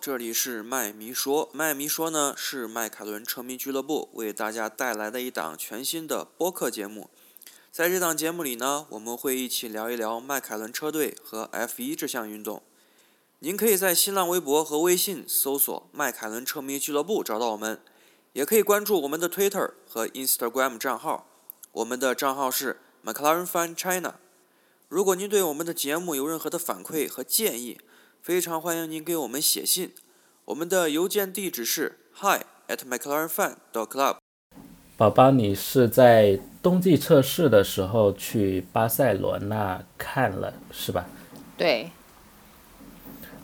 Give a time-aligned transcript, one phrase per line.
[0.00, 1.50] 这里是麦迷说。
[1.52, 7.10] 麦迷说呢是迈凯伦车迷俱乐部为大家带来的一档全新的播客节目。
[7.72, 12.62] 在这档节目里呢，我们会一起聊一聊迈凯伦车队和 F1 这项运动。
[13.40, 17.80] 您可以在新浪微博和微信搜索“迈凯伦车迷俱乐部”找到我们，
[18.32, 21.26] 也可以关注我们的 Twitter 和 Instagram 账号。
[21.72, 24.14] 我们的账号是 McLaren Fan China。
[24.88, 27.78] 如果您对我们的节目有任何的反馈和建议，
[28.22, 29.92] 非常欢迎您给我们写信。
[30.46, 34.16] 我们的邮件地址是 hi at mclarenfan dot club。
[34.96, 41.06] 宝宝，你是在冬季测试的时候去巴塞罗那看了是吧？
[41.56, 41.90] 对。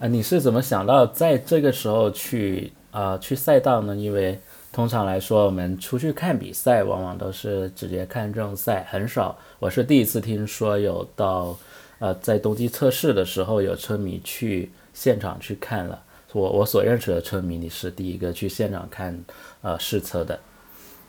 [0.00, 3.94] 啊，你是怎么想到在这个时候去啊去赛道呢？
[3.94, 4.40] 因为
[4.72, 9.38] 通常来说，我们出去看比赛，往往都是直接看正赛，很少。
[9.60, 11.56] 我是第一次听说有到，
[11.98, 16.02] 呃，在冬季测试的时候有车迷去现场去看了。
[16.32, 19.24] 我我所认识的车迷，你是第一个去现场看
[19.62, 20.40] 呃试车的。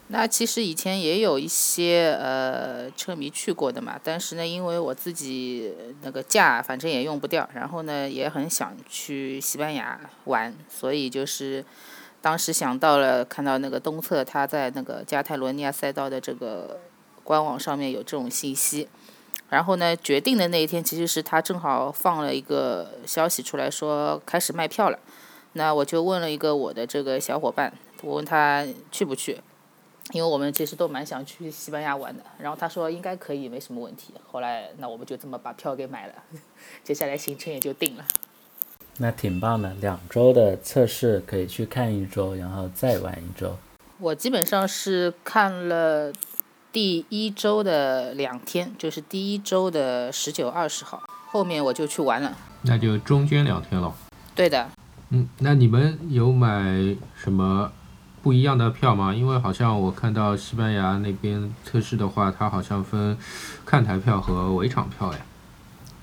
[0.09, 11.65] 那其实以前也有一些呃车迷去过的嘛，但是呢，因为我自己那个假反正也用不掉，然后呢也很想去西班牙玩，所以就是
[12.21, 16.79] 当时想到了看到那个东侧他在那个加泰罗尼亚赛道的这个
[17.23, 18.87] 官网上面有这种信息，
[19.49, 24.99] 然后呢决定的那一天其实是他正好放了一个消息出来说开始卖票了，
[25.53, 29.39] 那我就问了一个我的这个小伙伴，我问他去不去。
[30.11, 34.13] 因为我们其实都蛮想去西班牙玩的，然后他说应该可以，没什么问题。
[34.31, 36.13] 后来那我们就这么把票给买了，
[36.83, 38.05] 接下来行程也就定了。
[38.97, 43.57] 那挺棒的，两周的测试可以去看一周，然后再玩一周。
[43.97, 46.13] 我基本上是看了
[46.75, 52.35] 第一周的两天，就是第一周的十九、二十号，后面我就去玩了。
[52.63, 53.95] 那就中间两天了。
[54.35, 54.67] 对的。
[55.11, 56.65] 嗯，那你们有买
[57.15, 57.71] 什么？
[58.21, 59.13] 不一样的票吗？
[59.13, 63.17] 因为好像我看到西班牙那边测试的话，它好像分
[63.65, 65.19] 看台票和围场票呀。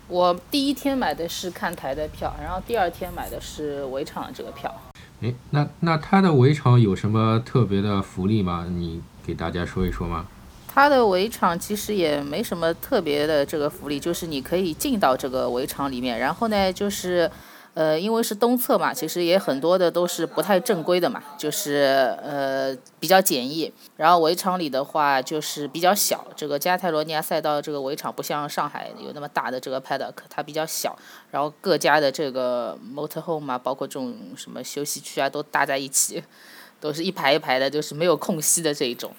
[0.09, 4.75] 我第一天买的是看台的票，然后第二天买的是围场的这个票。
[5.21, 8.65] 诶，那那它的围场有什么特别的福利吗？
[8.71, 10.25] 你给大家说一说吗？
[10.73, 17.31] 它的围场其实也没什么特别的这个福利，就是你可以进到这个围场里面，然后呢就是。
[17.75, 23.73] 呃，因为是东侧嘛，其实也很多的都是不太正规的嘛，就是呃比较简易。
[23.97, 30.95] 然后围场里的话就是比较小，这个加泰罗尼亚赛道这个围场不像上海有那么大的这个 paddock，它比较小。
[31.31, 36.23] 然后各家的这个 motorhome 啊，包括这种什么休息区啊，都搭在一起，
[36.79, 39.11] 都是一排一排的，就是没有空隙的这一种。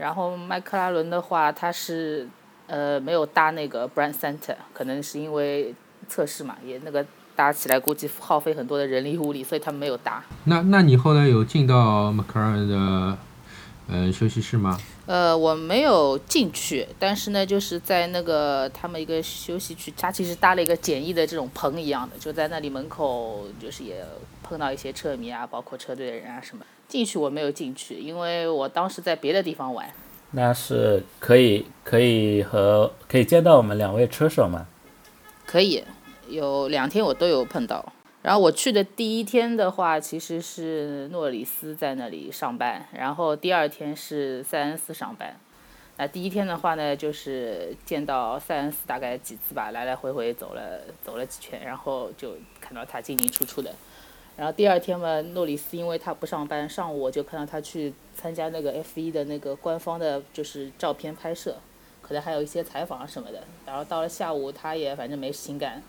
[0.00, 2.28] 然后麦克拉伦的话，他是
[2.66, 5.74] 呃没有搭那个 brand center，可能是因为
[6.08, 7.06] 测试嘛，也那个。
[7.36, 10.22] 搭起来估计耗费很多的人力物力，所以他们没有搭。
[10.44, 13.16] 那那你后来有进到 McLaren 的
[13.88, 14.76] 呃休息室吗？
[15.10, 24.04] 呃，我没有进去，但是呢，就是在那个他们一个休息区，他其实搭了一个简易的这种棚一样的，就在那里门口，就是也
[24.40, 26.64] 碰到一些车迷啊，包括车队的人啊什么。
[26.86, 29.92] 进去我没有进去，因为我当时在别的地方玩。
[30.30, 34.68] 那是可以可以和可以见到我们两位车手吗？
[35.44, 35.82] 可以。
[36.28, 45.34] 有两天我都有碰到，然后我去的第一天的话，其实是诺里斯在那里上班，然后第二天是塞恩斯上班。
[45.96, 53.74] 那第一天的话呢，就是见到塞恩斯大概几次吧，来来回回走了走了几圈，然后就看到他进进出出的。
[54.36, 61.56] 然后第二天嘛，诺里斯因为他不上班，上午我就看到他去参加那个 F1 的那个官方的，就是照片拍摄，
[62.02, 63.42] 可能还有一些采访什么的。
[63.66, 65.82] 然后到了下午，他也反正没事情干。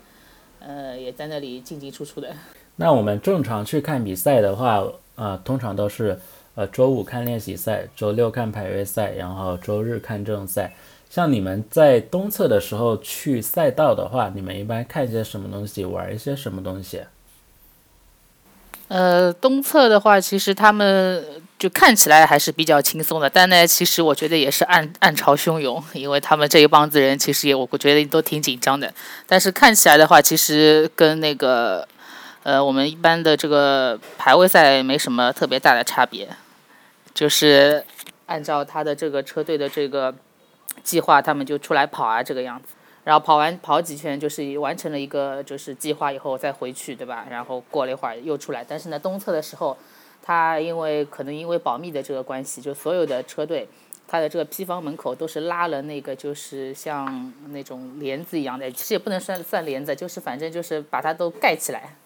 [0.66, 2.34] 呃，也在那里进进出出的。
[2.76, 4.82] 那我们正常去看比赛的话，
[5.16, 6.18] 呃，通常都是
[6.54, 10.72] 呃周五看练习赛，周六看排位赛，然后周日看正赛。
[11.10, 17.02] 像你们在东侧的时候去赛道的话，你们一般看一些什么东西，玩一些什么东西？
[18.88, 28.92] 呃，东侧的话，其实他们就看起来还是比较轻松的，但呢，其实我觉得也是暗暗潮汹涌，因为他们这一帮子人其实也我觉得都挺紧张的。
[29.28, 31.86] 但是看起来的话，其实跟那个
[32.42, 36.28] 呃我们一般的这个排位赛没什么特别大的差别，
[37.14, 37.84] 就是
[38.26, 40.12] 按照他的这个车队的这个
[40.82, 42.74] 计划，他们就出来跑啊这个样子。
[43.04, 47.24] 然后跑完跑几圈，就是完成了一个就是计划以后再回去，对吧？
[47.30, 48.64] 然后过了一会儿又出来。
[48.68, 49.78] 但是呢，东侧的时候，
[50.22, 53.68] 他因为可能因为保密的这个关系，就所有的车队，
[54.06, 61.96] 他的这个批房门口都是拉了那个就是像那种帘子一样的，其实也不能算算帘子，就是反正就是把它都盖起来。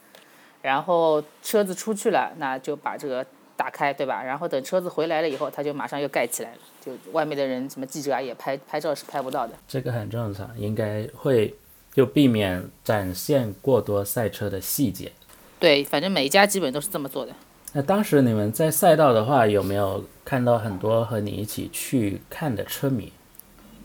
[0.63, 3.25] 然后车子出去了，那就把这个
[3.55, 4.23] 打开，对吧？
[4.25, 9.53] 然后等车子回来了以后，他就马上又盖起来了，就外面的人什么记者啊也拍拍照是拍不到的。
[9.69, 11.55] 这个很正常，应该会
[11.93, 15.13] 就避免展现过多赛车的细节。
[15.61, 17.33] 对，反正每一家基本都是这么做的。
[17.73, 23.13] 那当时你们在赛道的话，有没有看到很多和你一起去看的车迷？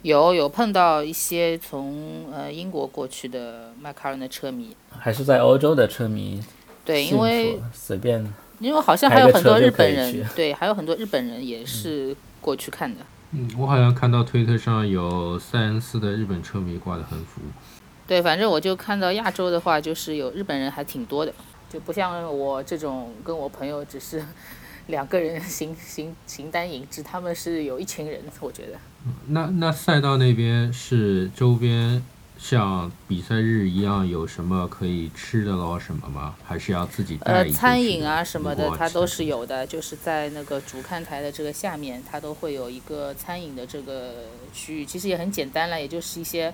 [0.02, 6.42] 有有碰到一些从呃英国过去的迈凯伦的车迷，还是在欧洲的车迷？
[6.84, 8.26] 对，因为随便，
[8.58, 13.00] 因为好像还有很多日本人，对，还有很多日本人也是过去看的。
[13.30, 17.40] 嗯，我好像看到推特上有塞恩斯的日本车迷挂的横幅。
[18.06, 21.32] 对，反正我就看到亚洲的话，就是有日本人还挺多的，
[21.72, 24.22] 就不像我这种跟我朋友只是
[24.88, 28.72] 两个人形形形单影只，他们是有一群人，我觉得。
[29.28, 32.04] 那那赛道那边是周边
[32.36, 36.34] 像比赛日一样有什么可以吃的咯什么吗？
[36.44, 39.64] 还是要自己带呃，餐饮啊什么的，它都是有的。
[39.66, 44.84] 就是在那个主看台的这个下面，它都会有一个餐饮的这个区域。
[44.84, 46.52] 其实也很简单了，也就是一些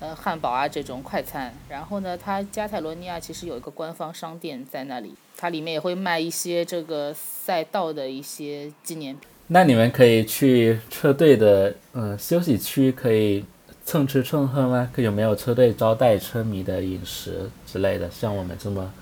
[0.00, 1.54] 呃汉堡啊这种快餐。
[1.68, 9.28] 然后呢，它加泰罗尼亚其实有一个官方商店在那里，它里面也会卖一些这个赛道的一些纪念品。
[9.48, 13.44] 那你们可以去车队的嗯休息区，可以
[13.84, 14.90] 蹭吃蹭喝吗？
[14.96, 18.10] 有没有车队招待车迷的饮食之类的？
[18.10, 18.92] 像我们这么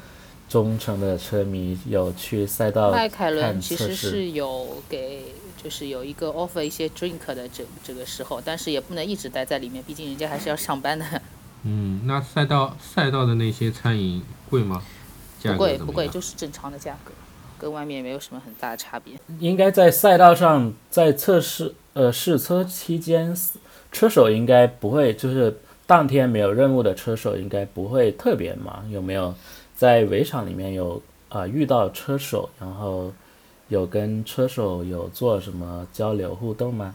[0.46, 5.22] 忠诚的车迷，有去赛道迈凯伦其实是有给，
[5.64, 11.04] 就是有一个 offer 一些 drink 的这这个时候，但是也不能一直待在里面，毕竟人家还是要上班的。
[11.62, 14.82] 嗯，那赛道赛道的那些餐饮贵吗？
[15.42, 17.12] 不贵不贵，就是正常的价格。
[17.56, 19.14] 跟外面没有什么很大的差别。
[19.38, 23.34] 应该在赛道上，在测试呃试车期间，
[23.90, 25.56] 车手应该不会，就是
[25.86, 28.84] 当天没有任务的车手应该不会特别忙。
[28.90, 29.34] 有没有
[29.74, 33.10] 在围场里面有啊遇到车手，然后
[33.68, 36.94] 有跟车手有做什么交流互动吗？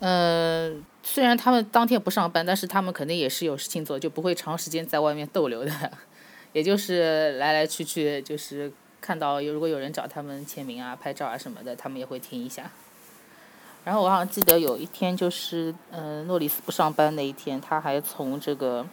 [0.00, 5.72] 嗯，虽然他们当天不上班，但是他们肯定也是有事情做，就不会长时间在外面逗留的，
[6.52, 8.72] 也就是来来去去就是。
[9.00, 12.68] 看到有如果有人找他们签名啊、拍照啊什么的，他们也会听一下。
[13.84, 18.84] 然后我好像记得有一天就是，嗯，诺里斯不上班那一天，他还从这个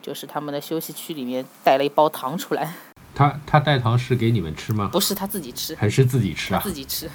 [0.00, 2.74] 就是他们的休息区里面带了一包糖出来。
[3.14, 4.88] 他他带糖是给你们吃吗？
[4.92, 5.74] 不是他自己吃。
[5.76, 6.60] 还是自己吃啊？
[6.62, 7.10] 自己吃。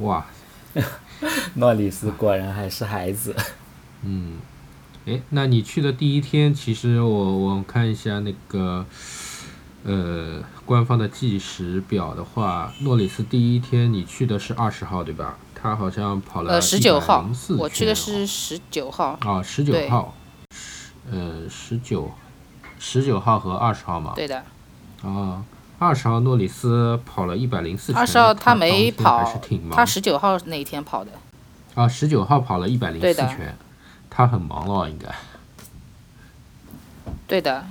[0.00, 0.26] 哇，
[1.54, 3.34] 诺里斯果然还是孩子。
[4.02, 4.38] 嗯，
[5.06, 8.86] 哎，那你去的第一天，其实我我看一下那个。
[9.84, 15.38] 呃，官方的计时表的话，诺里斯第一天你去的是二十号对吧？
[15.54, 17.24] 他好像跑了呃十九号，
[17.56, 19.16] 我去的是十九号。
[19.20, 20.14] 啊，十九号，
[20.50, 22.10] 十呃十九，
[22.78, 24.12] 十九号和二十号嘛。
[24.16, 24.44] 对的。
[25.02, 25.44] 啊，
[25.78, 28.00] 二十号诺里斯跑了一百零四圈。
[28.00, 29.76] 二十号他没跑，还是挺忙。
[29.76, 31.12] 他十九号那一天跑的。
[31.74, 33.56] 啊，十九号跑了一百零四圈，
[34.10, 35.08] 他很忙了应该。
[37.26, 37.64] 对的。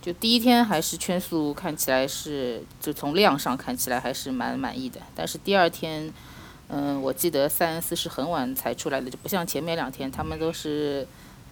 [0.00, 5.00] 就第一天还是圈速看起来是，就从量上看起来还是蛮满意的。
[5.14, 6.12] 但是第二天，
[6.66, 11.06] 嗯，我记得塞恩斯是很晚才出来的，就不像前面两天他们都是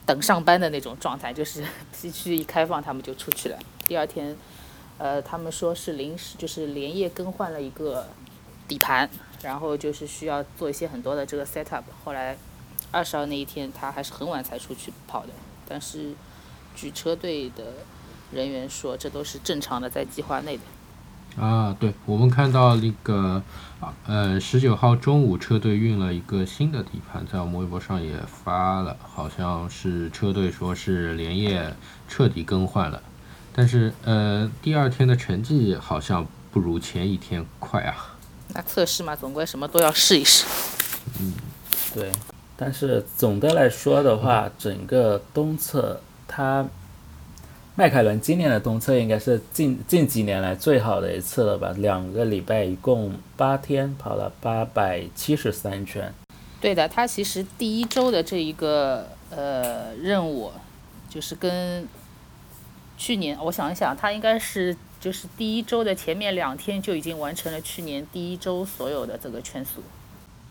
[0.05, 1.65] 等上班的那种状态，就是
[1.95, 3.59] P 区一开放他们就出去了。
[3.87, 4.37] 第二天，
[5.01, 8.07] 呃，他们说是临时就是连夜更换了一个
[8.69, 9.09] 底盘，
[9.43, 11.85] 然后就是需要做一些很多的这个 set up。
[12.05, 12.37] 后来
[12.93, 15.33] 二十号那一天他还是很晚才出去跑的，
[15.67, 16.13] 但是
[16.77, 17.65] 据车队的。
[18.33, 21.43] 人员说，这都是正常的，在计划内的。
[21.43, 23.43] 啊，对，我们看到那个，
[24.07, 31.75] 呃，十九号中午车队运了一个新的底盘，在我们微博上也发了，好像是车队说是连夜
[32.07, 33.03] 彻底更换了，
[33.55, 38.17] 但是呃，第二天的成绩好像不如前一天快啊。
[38.55, 40.45] 那测试嘛，总归什么都要试一试。
[41.21, 41.35] 嗯，
[41.95, 42.11] 对，
[42.57, 46.67] 但是总的来说的话，整个东侧它。
[47.77, 51.73] 迈凯伦今年的东侧应该是近近几年来最好的一次了吧？
[51.79, 56.13] 两个礼拜一共八天跑了八百七十三圈。
[56.61, 60.53] 对的，他其实第一周的这一个呃任务，
[61.09, 61.89] 就是跟
[63.01, 69.83] 去年我想一想，他应该是就是第一周的前面两天就已经完成了去年第一周所有的这个圈速。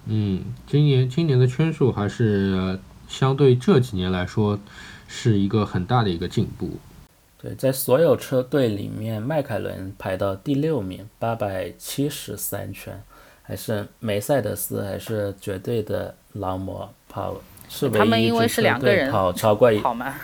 [0.06, 4.58] 嗯，今年今年的圈数还是相对这几年来说
[5.08, 6.72] 是一个很大的一个进步。
[7.40, 13.00] 对，在所有车队里面，迈凯伦排到第六名，八百七十三圈，
[13.44, 17.36] 还是梅赛德斯还是绝对的劳模跑，
[17.70, 20.16] 是唯一一支车队跑超过一，跑吗？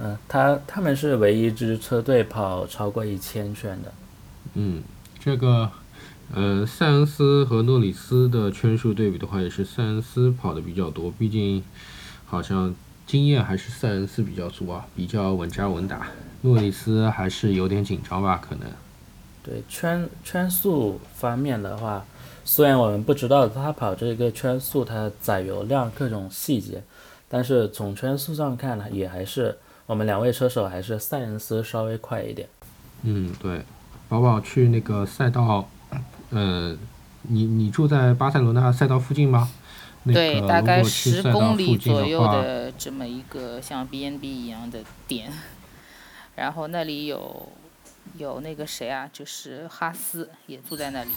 [0.00, 3.92] 嗯，他他们是唯一一支车队跑超过一千圈的。
[4.54, 4.82] 嗯，
[5.18, 5.70] 这个，
[6.34, 11.62] 呃，塞恩斯和诺里斯的圈数对比的话，也是塞恩斯跑的比较多，毕竟
[12.26, 12.74] 好像
[13.06, 16.08] 经验还是塞恩斯比较足啊，比较稳扎稳打。
[16.42, 18.68] 诺里斯还是有点紧张吧，可能。
[19.42, 22.04] 对圈圈速方面的话，
[22.44, 26.82] 虽然我们不知道他跑这个圈速它载油量各种细节，
[27.28, 29.56] 但是从圈速上看呢，也还是
[29.88, 32.46] 我们两位车手还是塞恩斯稍微快一点。
[33.04, 33.64] 嗯，对。
[34.06, 35.66] 宝宝去那个赛道，
[36.28, 36.76] 呃，
[37.22, 39.50] 你你住在巴塞罗那赛道附近吗？
[40.04, 45.32] 对，大概十公里左右的这么一个像 B N B 一样的点，
[46.36, 47.48] 然后那里有
[48.18, 51.10] 有那个谁啊，就是哈斯也住在那里。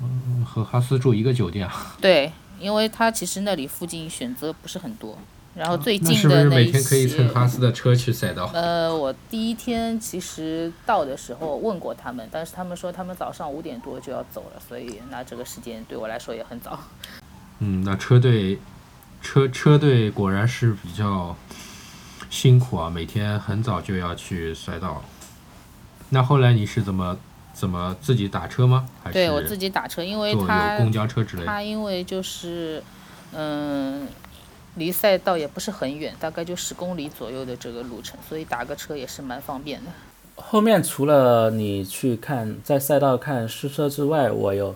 [0.00, 1.96] 嗯，和哈斯住一个酒店啊？
[2.00, 5.18] 对，因为他其实那里附近选择不是很多。
[5.58, 8.48] 然后最近的那每天可以乘哈斯的车去赛道？
[8.54, 16.78] 呃，我第一天其实到的时候问过他们，但是他们说他们早上五点多就要走了，所以那这个时间对我来说也很早。
[17.58, 18.56] 嗯，那车队
[19.20, 21.34] 车车队果然是比较
[22.30, 25.02] 辛苦啊，每天很早就要去赛道。
[26.10, 27.18] 那后来你是怎么
[27.52, 28.88] 怎么自己打车吗？
[29.02, 31.46] 还是对我自己打车，因为他公交车之类的。
[31.48, 32.80] 他因为就是
[33.32, 34.06] 嗯。
[34.78, 39.90] 离赛道也不是很远，大概就十公里左右的这个路程，所以打个车也是蛮方便的。
[40.36, 44.74] 后面除了你去看在赛道看试车之外，我有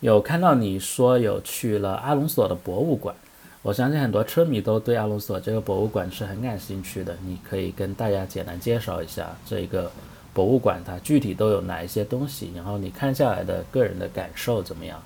[0.00, 3.14] 有看到你说有去了阿隆索的博物馆。
[3.62, 7.16] 我相信很多车迷都对阿隆索这个博物馆是很感兴趣的。
[7.24, 9.90] 你可以跟大家简单介绍一下这个
[10.32, 15.02] 博物馆，它具体都有哪一些东西，然后你看下来的个人的感受怎么样？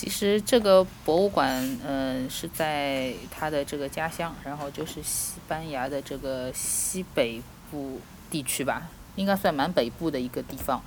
[0.00, 8.00] 其实这个博物馆，嗯，是在他的这个家乡，然后就是西班牙的这个西北部
[8.30, 10.80] 地区吧，应该算蛮北部的一个地方。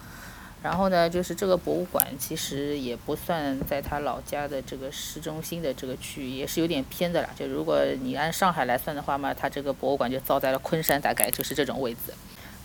[0.64, 7.30] 然后呢，就是这个博物馆其实也不算在他老家的这个市中心的这个区域，也是有点偏的啦。
[7.38, 12.14] 就如果你按上海来算的话嘛，他这个博物馆就造在了昆山，大概就是这种位置。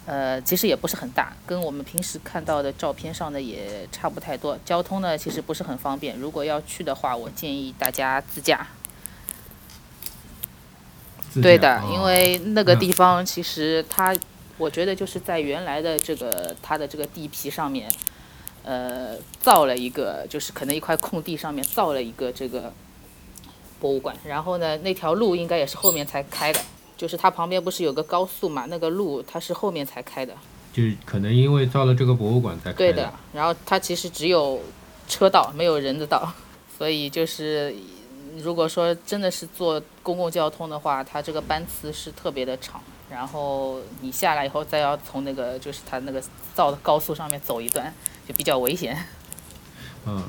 [0.07, 4.57] 呃，其实也不是很大，跟我们平时看到的照片上的也差不太多。
[4.65, 6.17] 交通呢，其实不是很方便。
[6.17, 8.69] 如果要去的话，我建议大家自驾。
[11.43, 14.17] 对的，因为那个地方其实它，
[14.57, 17.91] 我觉得就是在原来的这个它的这个地皮上面，
[18.63, 22.73] 呃，造了一个，就是可能一块空地上面造了一个这个
[23.81, 24.17] 博物馆。
[24.25, 26.61] 然后呢，那条路应该也是后面才开的。
[26.97, 28.65] 就是它旁边不是有个高速嘛？
[28.69, 30.35] 那个路它是后面才开的，
[30.73, 32.77] 就可能因为造了这个博物馆才开的。
[32.77, 34.61] 对的，然后它其实只有
[35.07, 36.33] 车道，没有人的道，
[36.79, 37.75] 所以就是
[38.39, 46.23] 如果说真的是坐公共交通的话，它这个班次是特别的长，然后你下来以后再要从那个就是它那个
[46.55, 47.93] 造的高速上面走一段，
[48.27, 48.97] 就比较危险。
[50.07, 50.23] 嗯，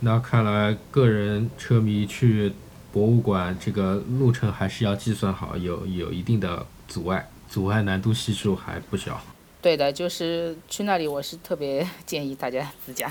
[0.00, 2.52] 那看来个人车迷去。
[2.92, 9.20] 博物馆这个路程还是要计算好，有有一定的阻碍，阻碍难度系数还不小。
[9.62, 13.10] 对的，就是去那里，我是特别建议大家自驾，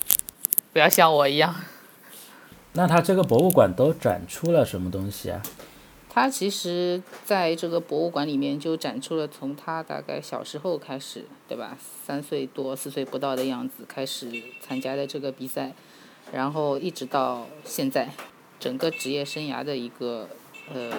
[0.72, 1.54] 不要像我一样。
[2.72, 5.42] 那他这个博物馆都展出了什么东西啊？
[6.10, 11.78] 他其实在这个博物馆里面就展出了从他大概小时候开始，对吧？
[12.04, 15.72] 三岁多、四岁不到的样子开始参加的这个比赛，
[16.32, 18.10] 然后一直到现在。
[18.60, 20.28] 整个职业生涯的一个
[20.72, 20.90] 呃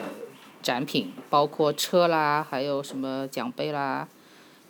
[0.61, 4.07] 展品，包括车啦，还有什么奖杯啦、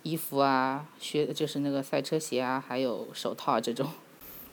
[0.02, 3.88] 衣服啊、靴就是那个赛车鞋啊，还有手套这种。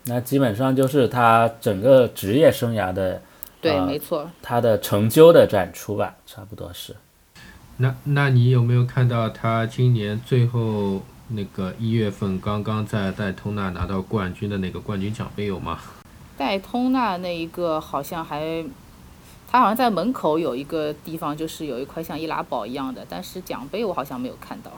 [0.05, 3.21] 那基本上就是他整个职业生涯的，
[3.59, 6.95] 对，没错，他的成就的展出吧，差不多是。
[7.77, 15.79] 那那你有没有看到他今年最后那个一月份刚刚在戴通纳拿到冠军的那个冠军奖杯有吗？
[16.37, 18.63] 戴通纳那一个好像还，
[19.49, 24.71] 他好像在门口有一个地方，就是有一块像易拉宝一样的，但是奖杯我好像没有看到。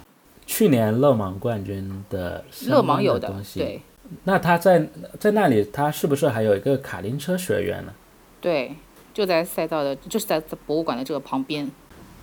[0.47, 3.81] 去年勒芒冠军的勒芒有的对。
[4.23, 4.87] 那他在
[5.19, 7.93] 在那里，他是不是还有一个卡丁车学院呢？
[8.41, 8.73] 对，
[9.13, 11.69] 就在赛道的，就是在博物馆的这个旁边。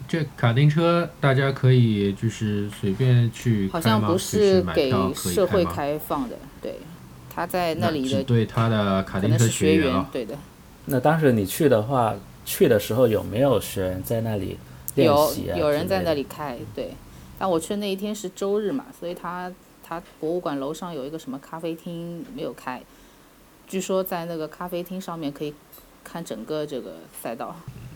[0.09, 6.81] 这卡丁车大家可以就是随便去好像不是给社会开放的，对。
[7.37, 10.35] 他在那里的对他的卡丁车学员对的。
[10.87, 12.15] 那当时你去的话，
[12.47, 14.57] 去的时候有没有学员在那里
[14.95, 15.55] 练习啊？
[15.55, 16.95] 有有人在那里开，对。
[17.39, 19.53] 但我去的那一天是周日嘛，所以他
[19.83, 22.81] 他博物馆楼上有一个什么咖啡厅没有开。
[23.69, 25.53] 据说在那个咖啡厅上面可以
[26.03, 27.55] 看整个这个赛道。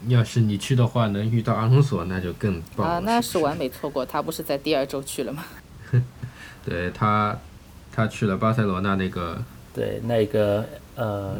[0.08, 2.94] 要是你去的话，能遇到阿隆索，那就更棒了。
[2.96, 5.42] 啊，那是完美错过，他不是在第二周去了吗？
[6.62, 7.38] 对他。
[7.92, 9.38] 他去了巴塞罗那那个
[9.74, 11.36] 对那个呃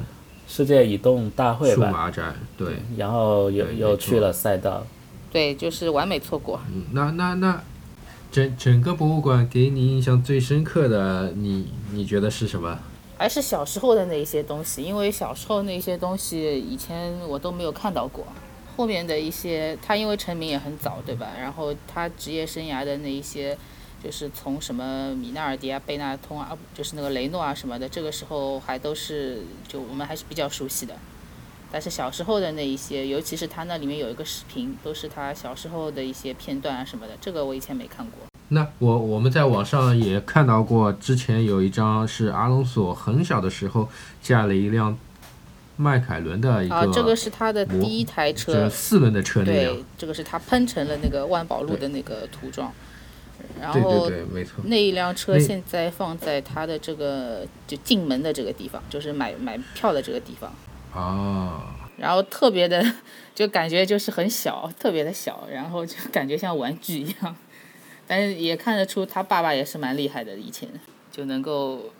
[0.47, 4.87] 世界移动大会数，码展，对，然后又又去了赛道。
[5.33, 6.61] 对，就是完美错过。
[6.75, 7.63] 嗯，那那那
[8.33, 12.79] 整整个博物馆给你印象最深刻的，你你觉得是什么？
[13.17, 18.27] 还是小时候的那一些东西，因为小时候那些东西以前我都没有看到过。
[18.77, 21.29] 后面的一些，他因为成名也很早，对吧？
[21.39, 23.57] 然后他职业生涯的那一些，
[24.03, 30.95] 就是从什么米纳尔迪啊、贝纳通啊，就是那个雷诺啊什么的，这个时候还都是就我们还是比较熟悉的。
[31.73, 38.15] 但是小时候的那一些，尤其是他那里面有一个视频，都是他小时候的一些片段啊什么的，这个我以前没看过。
[38.49, 43.89] 那我我们在网上也看到过，之前有一张是阿隆索很小的时候
[44.21, 44.99] 驾了一辆
[45.77, 52.73] 迈凯伦的一个，啊，这个是他的第一台车，四轮的车那辆对，，这个是他喷成了那个万宝路的那个涂装，
[53.61, 54.63] 然后对对，没错。
[54.65, 60.53] 那一辆车现在放在他的这个就进门的这个地方，就是买买票的这个地方，
[60.93, 62.85] 啊，然后特别的
[63.35, 67.37] 就感觉就是很小，特别的小，然后就感觉像玩具一样，
[68.07, 70.69] 但是也看得出他爸爸也是蛮厉害的，以前
[71.13, 71.91] 就能够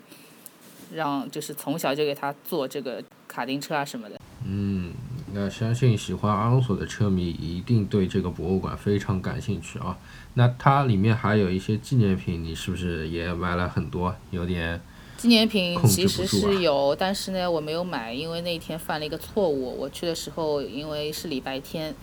[0.93, 4.19] 让就是从小就给他做这个卡丁车啊什么的。
[4.43, 4.93] 嗯，
[5.33, 9.97] 那相信喜欢阿隆索的车迷一定对这个博物馆非常感兴趣啊。
[10.33, 14.15] 那它里面还有一些纪念品，你是不是也买了很多？
[14.31, 14.79] 有点
[15.17, 19.77] 纪念品其实是有，但是呢，我没有买，因为那天犯了一个错误。
[19.79, 21.93] 我去的时候，因为是礼拜天，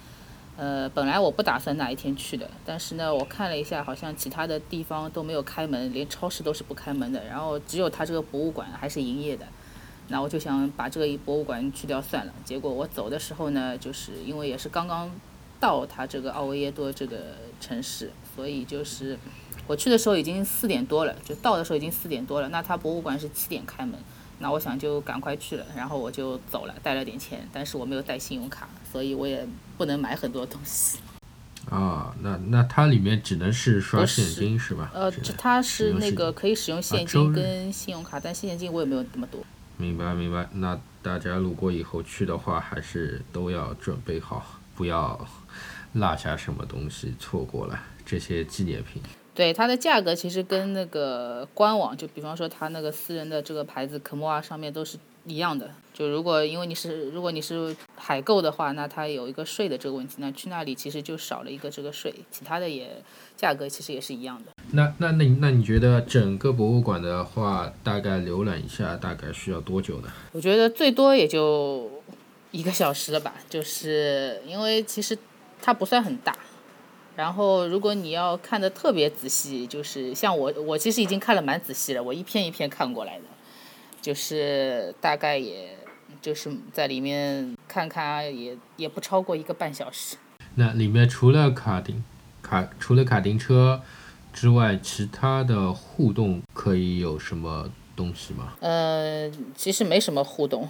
[0.57, 9.45] 呃，本来我不打算那一天去的，但是呢，我看了一下，好像其他的地方都没有开门，连超市都是不开门的，然后只有它这个博物馆还是营业的。
[10.09, 12.33] 那我就想把这个博物馆去掉算了。
[12.45, 15.11] 结果我走的时候呢，就是因为也是刚刚
[15.61, 19.19] 到他这个奥维耶多这个城市，所以就是
[19.67, 22.49] 我去的时候已经四点多了，就到的时候已经四点多了。
[22.49, 23.99] 那他博物馆是七点开门，
[24.39, 30.99] 那我想就赶快去了，然后我就走了，带了点钱，但是我没有带信用卡，所以我也不能买很多东西。
[31.69, 34.91] 啊，那那它里面只能是刷现金是吧？
[34.95, 39.45] 呃，这它是那个可以使用现金跟信用卡，但现金我也没有那么多。
[39.79, 40.49] 明白明白。
[40.53, 45.27] 那大家如果以后去的话，还是都要准备好，不要
[45.93, 49.01] 落下什么东西，错过了这些纪念品。
[49.35, 55.71] 对它的价格其实跟那个官网，就比方说它那个私人的这个牌子科莫啊上面都是一样的。
[55.95, 63.01] 就如果因为你是如果你是海购的话，那它有一个税的这个问题，那去那里其实就少了一个这个税，其他的也
[63.37, 64.51] 价格其实也是一样的。
[64.73, 70.09] 那那那那你觉得整个博物馆的话，大概浏览一下大概需要多久呢？
[70.33, 71.91] 我觉得最多也就
[72.51, 75.17] 一个小时了吧，就是因为其实
[75.63, 76.37] 它不算很大。
[77.17, 83.25] 然后，如果你要看的特别仔细，就是像我，我其实已经看了蛮仔细了，我一篇一篇看过来的，
[84.01, 85.77] 就是大概也
[86.23, 90.17] 就是在里面看看啊，也也不超过一个半小时。
[90.55, 92.05] 那里面除了卡丁
[92.41, 93.83] 卡除了卡丁车
[94.41, 98.53] 之外，其他的互动可以有什么东西吗？
[98.61, 100.69] 呃，其实没什么互动，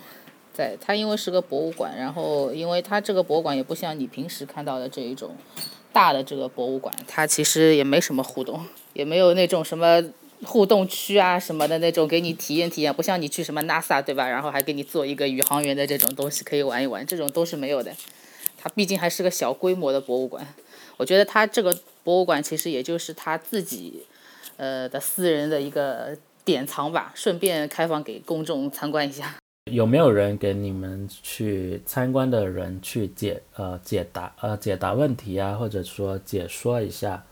[0.55, 5.37] 在它因为是个博物馆，然后因为它这个博物馆也不像你平时看到的这一种
[5.93, 10.03] 大的这个博物馆，它其实也没什么互动，也没有那种什么
[10.45, 14.27] 互动区啊什么的那种给你体验体验，不像你去什么 NASA 对吧？
[14.27, 17.93] 然后还给你做一个宇航员的这种东西可以玩一玩，这种都是没有的。
[18.57, 20.55] 它毕竟还是个小规模的博物馆，
[20.97, 21.79] 我觉得它这个
[22.09, 24.03] 博物馆其实也就是他自己
[24.57, 29.35] 呃的私人的一个典藏吧，顺便开放给公众参观一下。
[29.71, 37.23] 有没有人给你们去参观的人去解呃解答呃解答问题啊，或者说解说一下？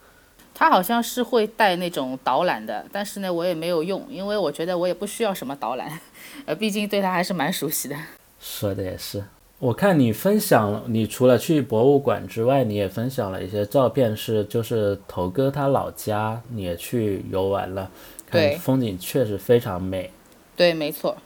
[0.53, 5.99] 他好像是会带那种导览的，但是呢，我也没有用，因为我觉得我也不需要什么导览，
[6.45, 7.97] 呃，毕竟对他还是蛮熟悉的。
[8.39, 9.25] 说的也是。
[9.59, 17.91] 我看你分享，你除了去博物馆之外，你也分享了一些照片，是就是头哥他老家，你也去游玩了，
[18.31, 20.11] 对看风景确实非常美。
[20.55, 21.17] 对，没错。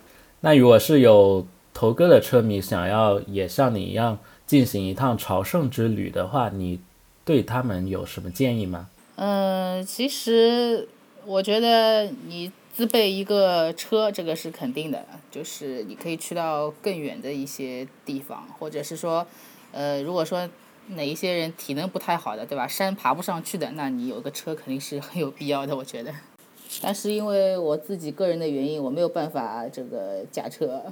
[0.43, 4.17] 那如果是有头哥的车迷想要也像你一样
[4.47, 6.79] 进行一趟朝圣之旅的话，你
[7.25, 8.89] 对他们有什么建议吗？
[9.17, 10.89] 嗯，其实
[11.27, 19.27] 我觉得你自备一个车，这个是肯定的，就是你可以去到更远的一些地方，或者是说，
[19.71, 20.49] 呃，如果说
[20.87, 22.67] 哪一些人体能不太好的，对吧？
[22.67, 26.11] 山爬不上去的，那你有个车肯定是很有必要的，我觉得。
[26.81, 30.91] 但是因为我自己个人的原因，我没有办法这个驾车，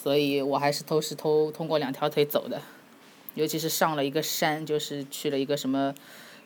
[0.00, 2.62] 所以我还是都是通通过两条腿走的，
[3.34, 5.92] 尤其是上了一个山，就是去了一个什么。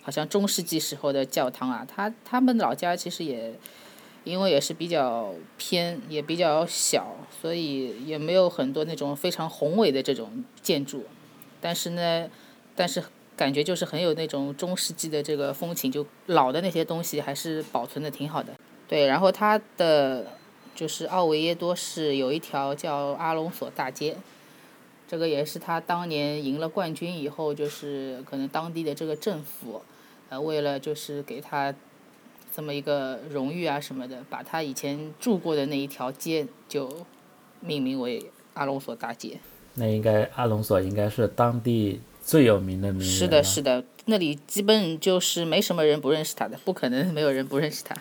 [0.02, 3.52] 好像中世纪时候的教堂啊，他他们老家其实也
[4.24, 11.04] 因为也是比较偏，也比较小，所以也没有很多那种非常宏伟的这种建筑。
[11.60, 12.28] 但是呢，
[12.74, 13.02] 但是
[13.36, 18.54] 感觉就是很有那种中世纪的这个风情，就老的那些东西还是保存的挺好的。
[18.86, 20.26] 对，然后它的
[20.74, 24.16] 就是奥维耶多市有一条叫阿隆索大街，
[25.08, 29.82] 这个也是他当年赢了冠军以后，就是可能当地的这个政府，
[30.28, 31.74] 呃，为了就是给他
[32.54, 36.90] 这么一个荣誉啊什么的，把他以前住过的那一条街就
[37.60, 39.38] 命名为阿隆索大街。
[39.74, 47.94] 那应该阿隆索应该是当地最有名的名人是的，是的，那里基本就是没什么人不认识他的，不可能没有人不认识他。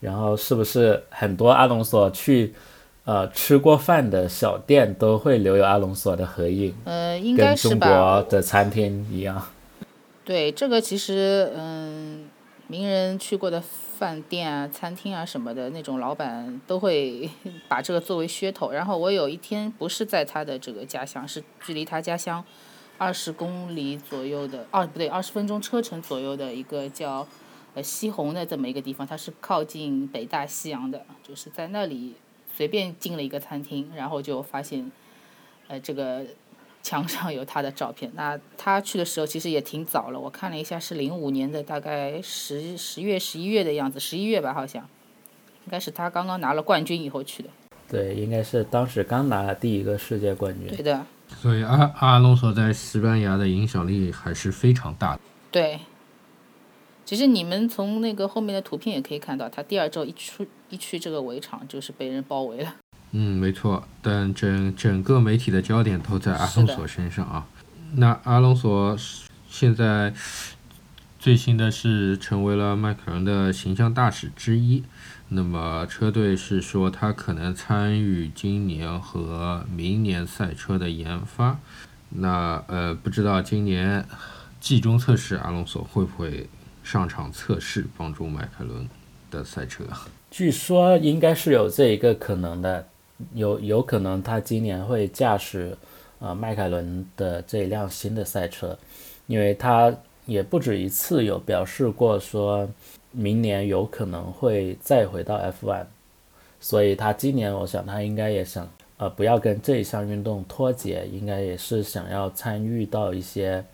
[0.00, 2.54] 然后是不是很多阿隆索去，
[3.04, 6.74] 呃，吃过饭的小店都会留有阿隆索的合影？
[6.84, 8.30] 呃，应该跟中是吧国。
[8.30, 9.46] 的餐厅一样。
[10.24, 12.30] 对，这个其实嗯，
[12.66, 13.62] 名人去过的
[14.00, 17.28] 饭店啊、餐厅啊什么的，那种老板都会
[17.68, 18.70] 把这个作为噱头。
[18.70, 22.42] 然后我有一天不是在他的这个家乡，是距离他家乡
[22.96, 27.28] 二十公里左右的，二不对，二十分钟车程左右的一个叫
[27.74, 32.14] 呃西红的这么一个地方，它是靠近北大西洋的，就是在那里
[32.56, 34.90] 随便进了一个餐厅，然后就发现
[35.68, 36.24] 呃这个
[36.82, 38.10] 墙上有他的照片。
[38.14, 44.82] 那他去的时候其实也挺早了，我看了一下是零五年的，大概十十月、十一月的样子，十一月吧好像，
[45.64, 47.50] 应该是他刚刚拿了冠军以后去的。
[47.88, 50.68] 对，应该是当时刚拿了第一个世界冠军。
[50.68, 55.20] 对的，所以阿阿隆索在西班牙的影响力还是非常大的。
[55.50, 55.80] 对。
[57.02, 62.76] 其实你们从那个后面的图片也可以看到，他第二周一出一去这个围场就是被人包围了。
[63.12, 67.46] 嗯，没错，但整整个媒体的焦点都在阿隆索身上啊。
[67.94, 68.96] 那阿隆索
[69.48, 70.14] 现在
[71.18, 74.84] 最新的是成为了迈凯伦的形象大使之一。
[75.32, 81.58] 那么车队是说他可能参与今年和明年赛车的研发。
[82.10, 84.04] 那呃，不知道今年
[84.60, 86.48] 季中测试阿隆索会不会
[86.82, 88.88] 上场测试，帮助迈凯伦
[89.30, 89.84] 的赛车？
[90.30, 92.88] 据说应该是有这一个可能的，
[93.34, 95.76] 有有可能他今年会驾驶
[96.18, 98.78] 呃迈凯伦的这一辆新的赛车，
[99.26, 99.94] 因为他
[100.26, 102.68] 也不止一次有表示过说
[103.10, 105.84] 明年有可能会再回到 F1，
[106.60, 113.64] 所以他今年我想他应该也想呃不要跟这一项运动脱节，应该也是想要参与到一些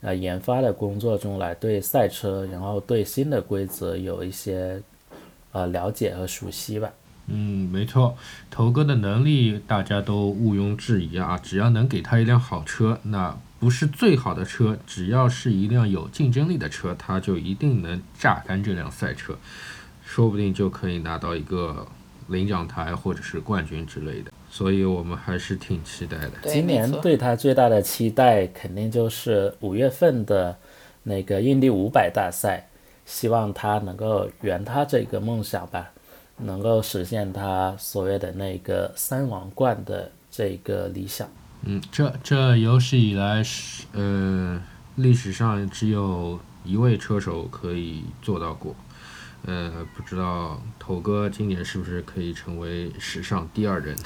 [0.00, 4.80] 呃研发的工作中来，对赛车然后对新的规则有一些
[5.52, 6.92] 呃了解和熟悉吧。
[7.32, 8.16] 嗯，没错，
[8.50, 11.38] 头哥的能力大家都毋庸置疑啊！
[11.42, 19.36] 只要能给他一辆好车，那不是最好的车，只要是一辆有竞争力的车，他就一定能榨干这辆赛车，
[20.04, 21.86] 说不定就可以拿到一个
[22.28, 24.32] 领奖台或者是冠军之类的。
[24.50, 26.32] 所以我们还是挺期待的。
[26.42, 30.56] 对，今年对他最大的期待，肯定就是五月份的
[31.04, 32.68] 那个印第五百大赛，
[33.06, 35.92] 希望他能够圆他这个梦想吧，
[36.42, 41.28] 能够实现他所谓的那个三王冠的这个理想。
[41.62, 44.60] 嗯，这这有史以来是呃
[44.96, 48.74] 历史上只有一位车手可以做到过。
[49.46, 53.96] 呃，不知道头哥今年是不是可以成为史上第二人？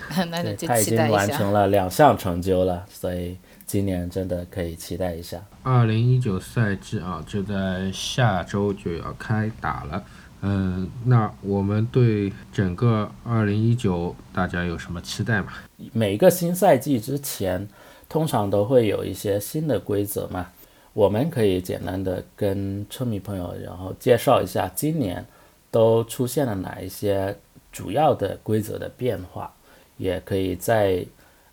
[0.64, 0.96] 他已经。
[1.08, 5.42] 完成了两项成就了，所以今年真的可以期待一下。
[5.64, 10.04] 二零一九赛季啊，就在下周就要开打了。
[10.46, 15.54] 嗯，那我们对整个二零一九大家有什么期待吗？
[15.94, 17.66] 每个新赛季之前，
[18.10, 20.48] 通常都会有一些新的规则嘛。
[20.92, 25.24] 我们可以简单的跟车迷朋友，然后介绍一下今年
[25.70, 27.36] 都出现了哪一些
[27.72, 29.52] 主要的规则的变化，
[29.96, 31.04] 也可以在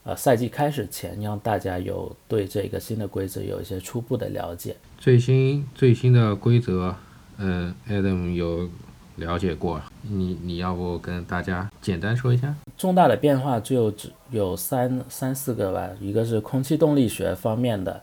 [0.04, 4.76] 呃赛季开始前让大家有对这个新的规则有一些初步的了解。
[5.00, 6.94] 最新最新的规则，
[7.38, 8.70] 嗯，Adam 有
[9.16, 12.54] 了解过，你你要不跟大家简单说一下？
[12.78, 18.02] 重大的变化就只有三三四个吧，一个是空气动力学方面的，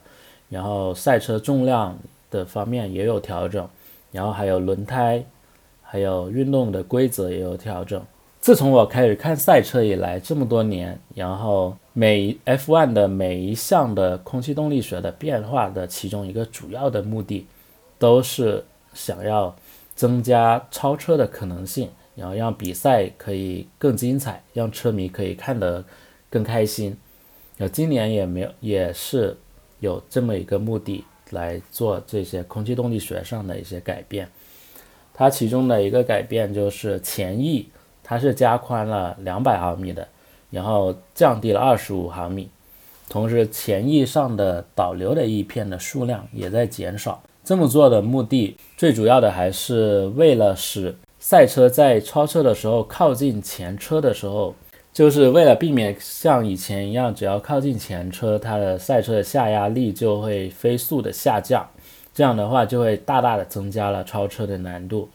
[0.49, 1.97] 然后赛车重量
[2.29, 3.67] 的方面也有调整，
[4.11, 5.23] 然后还有轮胎，
[5.81, 8.01] 还有运动的规则也有调整。
[8.39, 17.45] 自从我开始看赛车以来，这么多年，然后每 F1 的每一项的空气动力学的变化的其中一个主要的目的，
[17.97, 18.63] 都是
[18.99, 19.55] 想要
[19.95, 25.85] 增加超车的可能性，然后让比赛可以更精彩，让车迷可以看得
[26.29, 26.97] 更开心。
[27.55, 29.37] 那，今年也没有，也是
[29.79, 34.29] 有这么一个目的来做这些空气动力学上的一些改变。
[35.13, 37.69] 它其中的一个改变就是前翼
[38.03, 40.05] 它是加宽了两百毫米的，
[40.49, 42.49] 然后降低了二十五毫米，
[43.07, 47.23] 同时前翼上的导流的翼片的数量也在减少。
[47.43, 54.55] 这么做的目的，最主要的还是为了使赛车在超车的时候靠近前车的时候，
[54.93, 61.69] 就是为了避免像以前一样，只要靠近前车，它的赛车的下压力就会飞速的下降，
[62.13, 65.09] 这样的话就会大大的增加了超车的难度。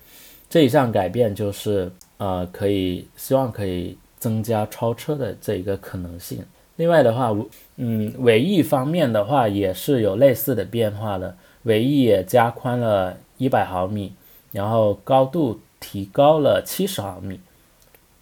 [0.51, 6.45] 这一项改变就是呃，可以希望可以增加超车的这一个可能性。
[6.77, 7.35] 另外的话，
[7.79, 14.13] 嗯，尾翼方面的话也是有类似的变化的，尾翼也加宽了一百毫米，
[14.53, 17.41] 然后高度提高了七十毫米。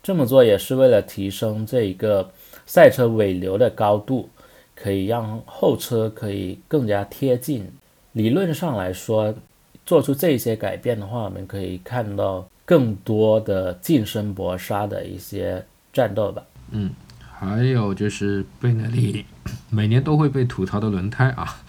[0.03, 2.33] 这么做也是为了提升这一个
[2.67, 4.29] 赛车尾流的高度，
[4.75, 7.71] 可以让后车可以更加贴近。
[8.13, 9.35] 理论上来说，
[9.87, 16.43] 做出这些改变的话，我们可以看到更多的近身搏杀的一些战斗吧。
[16.71, 16.91] 嗯，
[17.31, 19.25] 还有就是贝耐利
[19.71, 21.63] 每年都会被吐槽的轮胎啊，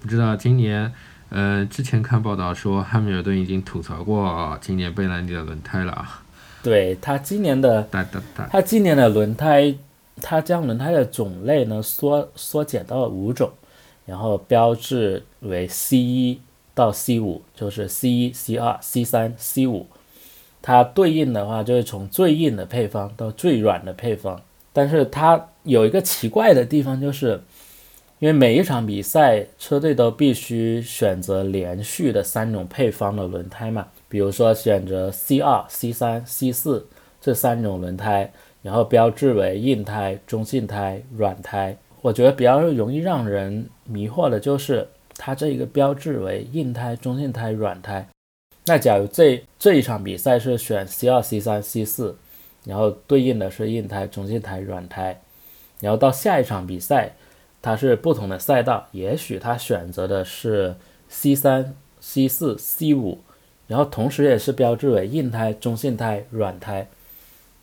[0.00, 0.92] 不知道今年，
[1.28, 6.22] 呃，之前看报道说汉密尔顿已经吐槽过今年贝耐利的轮胎了啊。
[6.62, 7.88] 对他今年的，
[8.50, 9.74] 他今年的轮胎，
[10.20, 13.50] 他将轮胎的种类呢缩缩减到了五种，
[14.04, 16.40] 然后标志为 C 一
[16.74, 19.86] 到 C 五，就是 C 一、C 二、C 三、C 五。
[20.62, 24.40] 它对应的话就是从最硬的配方到最软的配方，
[24.72, 27.40] 但是它有一个奇怪的地方，就是
[28.18, 33.86] 因为每一场比赛车队都必须选择连续的三种配方的轮胎嘛。
[34.08, 36.86] 比如说选择 C 二、C 三、C 四
[37.20, 41.76] 这三种轮胎，然后标志为硬胎、中性胎、软胎。
[42.00, 48.08] 我觉得比较容易让人迷惑的就是它这一个标志为硬胎、中性胎、软胎。
[48.64, 52.16] 那假如这这一场比赛是选 C 二、C 三、C 四，
[52.64, 55.20] 然后对应的是硬胎、中性胎、软胎，
[55.80, 57.14] 然后到下一场比赛
[57.66, 60.76] 它是不同的赛道，也许它选择的是
[61.08, 63.18] C 三、C 四、C 五。
[63.66, 66.86] 然后同时也是标志为硬胎、中性胎、软胎，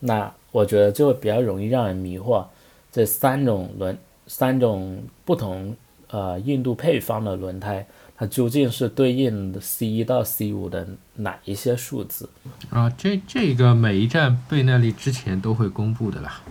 [0.02, 2.46] 那我觉得就会比较容易让人迷惑。
[2.92, 5.74] 这三种轮、三种不同
[6.10, 7.88] 呃硬度配方的轮胎，
[8.18, 10.86] 它究竟是对应的 C 一到 C 五的
[11.16, 12.28] 哪一些数字？
[12.70, 16.42] 啊，这这个每一站贝耐力之前都会公布的啦，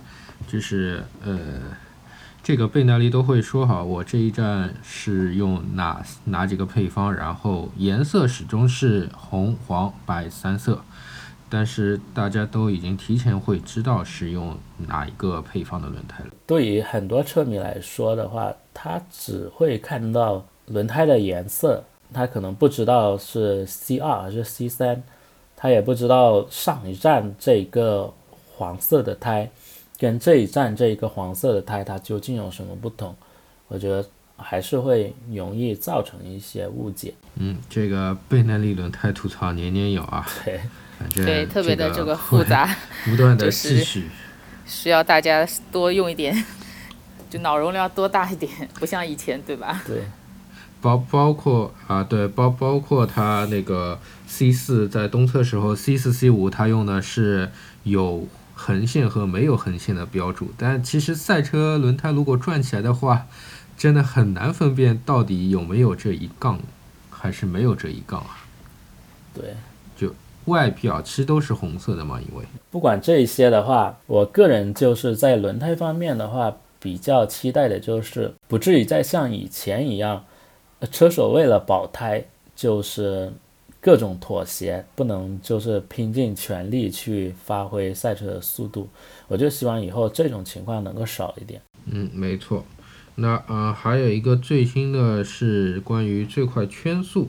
[0.48, 1.38] 就是呃。
[2.42, 10.82] 这个贝耐力都会说好，我这一站是用哪哪几个配方，然后颜色始终是红、黄、白三色，
[11.48, 16.30] 但是大家都已经提前会知道是用哪一个配方的轮胎了。
[16.44, 25.00] 对于很多车迷来说的话，他只会看到轮胎的颜色，他可能不知道是 C 二还是 C 三，
[25.54, 28.12] 他也不知道上一站这个
[28.56, 29.48] 黄色的胎。
[30.02, 33.14] 跟这一站这一个黄色的胎，它究竟有什么不同？
[33.68, 34.04] 我觉得
[34.36, 37.14] 还是会容易造成一些误解。
[37.36, 40.26] 嗯，这个倍耐力轮胎吐槽年年有啊。
[40.44, 40.60] 对，
[40.98, 44.10] 反正对特别的这个复杂，不断的继续，
[44.66, 46.34] 需要大家多用一点，
[47.30, 49.84] 就脑容量多大一点，不像以前，对吧？
[49.86, 50.02] 对，
[50.80, 57.52] 包包括啊，对包包括它那个 C 四在东侧时候，C 四 C 五它用的是
[57.84, 58.26] 有。
[58.64, 63.26] 横线和没有横线的标注，但其实赛车轮胎如果转起来的话，
[63.76, 66.60] 真的很难分辨到底有没有这一杠，
[67.10, 68.38] 还是没有这一杠啊？
[69.34, 69.56] 对，
[69.96, 80.24] 就外表其实都是红色的嘛，因为不管这些的话，我个人就是在轮胎方面的话，比较期待的就是不至于再像以前一样，
[80.92, 83.32] 车手为了保胎就是。
[83.84, 88.88] 各种妥协，不能就是拼尽全力去发挥赛车的速度。
[89.26, 91.60] 我就希望以后这种情况能够少一点。
[91.86, 92.64] 嗯，没错。
[93.16, 97.28] 那呃，还有一个最新的是关于最快圈速。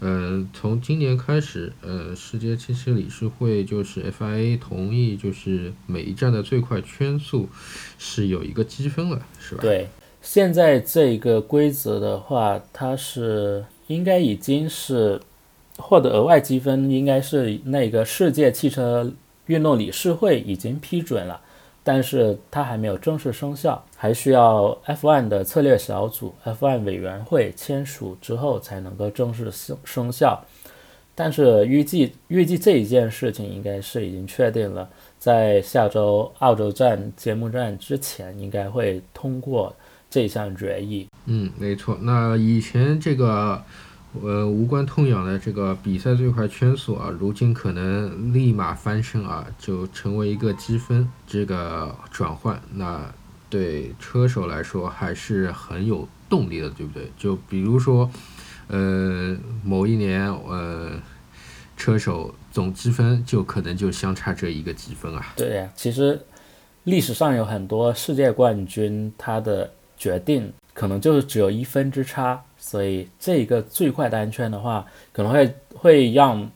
[0.00, 7.48] 呃，从今年开始，呃，世界汽车理事会就是 FIA 同意，就是每一站的最快圈速
[7.98, 9.62] 是有一个积分了，是吧？
[9.62, 9.88] 对，
[10.20, 15.18] 现在这个规则的话，它是应该已经是。
[15.80, 19.10] 获得额外积分应该是那个世界汽车
[19.46, 21.40] 运动理事会已经批准了，
[21.82, 30.44] 但是它还没有正式生效，还需要 F1 的策略小组、F1 委员会签署之后才能够正式生生效。
[31.14, 34.88] 但是预计预计这一件事情应该是已经确定了，
[35.18, 39.74] 在下周澳洲站揭幕战之前应该会通过
[40.08, 41.08] 这项决议。
[41.26, 41.98] 嗯，没错。
[42.00, 43.60] 那以前这个。
[44.22, 52.60] 呃，无关痛痒的这个比赛最快圈速啊，如今可能立马翻身啊，就成为一个积分这个转换。
[52.74, 53.00] 那
[53.48, 57.10] 对车手来说还是很有动力的，对不对？
[57.16, 58.10] 就比如说，
[58.68, 60.90] 呃，某一年，呃，
[61.76, 65.24] 车手总积分就可能就相差这一个积分啊。
[65.36, 66.20] 对呀，其实
[66.84, 72.42] 历史上有很多世界冠军，他的决定可能就是只有一分之差。
[72.56, 76.50] 所以这个最快单圈的话，可能会会让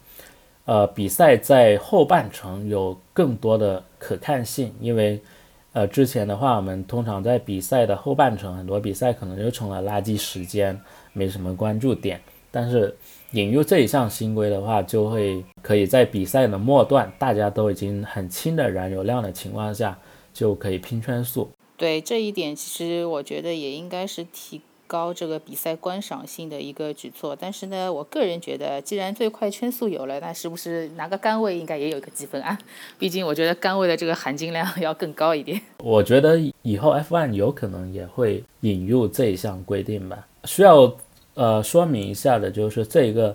[0.67, 5.21] 呃比赛在后半程有更多的可看性，因为
[5.73, 10.79] 呃之前的话，我们通常在比赛的后半程，很多比赛可能就成了垃圾时间，
[11.15, 12.21] 没什么关注点。
[12.51, 12.95] 但是
[13.33, 19.99] 引入这一项新规的话，就会可以在比赛的末段，大家都已经很轻的燃油量的情况下，
[20.33, 21.51] 就可以拼圈速。
[21.85, 24.63] 对这一点，其实我觉得也应该是提。
[24.87, 32.57] 高这个比赛观赏性的一个举措，但是呢，我个人觉得，既然最快圈速有了，那是不是拿个杆位应该也有一个积分啊？
[32.99, 35.61] 毕竟我觉得杆位的这个含金量 要更高一点。
[35.79, 40.27] 我觉得以后 F1 有可能也会引入这一项规定吧。
[40.45, 40.95] 需要
[41.33, 43.35] 呃说明一下的就是，这个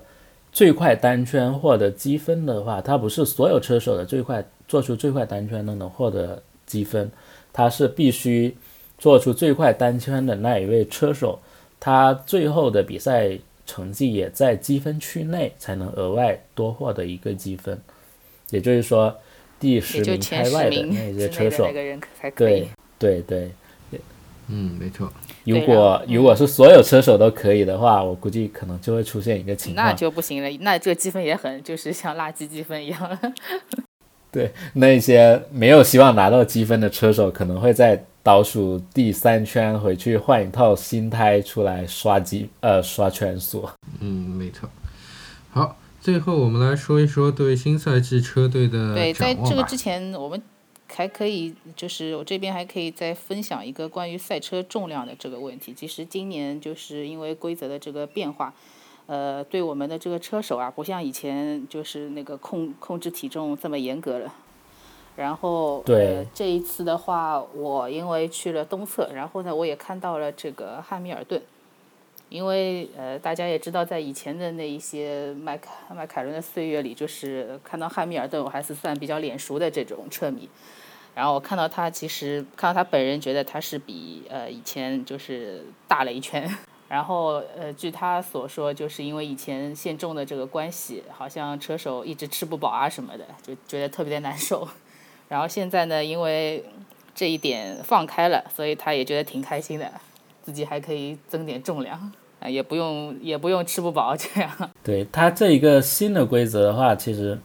[0.54, 7.12] 最快单圈获得积分的话，它不是所有车手的最快做出最快单圈都能获得积分，
[7.52, 8.56] 它是必须。
[9.02, 11.40] 做出最快单圈的那一位车手，
[11.80, 13.32] 他最后的比赛
[13.66, 17.80] 成绩也在积分区内，才能额外多获得一个积分。
[18.50, 19.18] 也就是说，
[19.58, 21.72] 第十名开外的那些车手，
[22.36, 22.68] 对
[23.00, 23.50] 对对，
[24.50, 25.10] 嗯，没错。
[25.46, 30.50] 如果如果是所有车手都可以的话，我估计可能就会出现一个情况，那就不行了。
[30.60, 33.20] 那这个积分也很，就是像垃圾积分一样。
[34.32, 38.06] 对，那些没有希望拿到积分的车手，可能会在。
[38.22, 43.68] 倒数第三圈回去换一套新胎出来刷机呃刷圈速。
[44.02, 44.70] 嗯，没错。
[45.52, 50.40] 好，最后我们来说一说对新赛季车队的对，在这个之前，我们
[50.94, 55.74] 还可以就是我这边还可以再分享一个关于赛车重量的这个问题。
[55.74, 58.54] 其实今年就是因为规则的这个变化，
[59.10, 64.32] 呃，对我们的这个车手啊，不像以前就是那个控控制体重这么严格了。
[65.16, 71.42] 然后，呃，这一次的话，我因为去了东侧，然后呢，我也看到了这个汉密尔顿。
[72.30, 80.48] 因为呃，大家也知道，在以前的那一些迈凯迈凯伦的岁月里，就是看到汉密尔顿，我还是算比较脸熟的这种车迷。
[81.16, 86.48] 然后我看到他，其实看到他本人，觉得他是比呃以前就是大了一圈。
[86.90, 94.68] 然后呃，据他所说，就是因为以前限重的这个关系，好像车手一直吃不饱啊什么的，就觉得特别的难受。
[95.30, 96.66] 然后现在呢，因为
[97.14, 99.92] 这一点放开了，所以他也觉得挺开心的，
[100.42, 104.52] 自己还可以增点重量，啊，也不用也不用吃不饱这样。
[104.84, 107.38] 对他这一个新的规则的话，其实